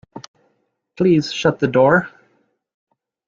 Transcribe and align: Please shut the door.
Please 0.97 1.31
shut 1.31 1.59
the 1.59 1.67
door. 1.67 2.09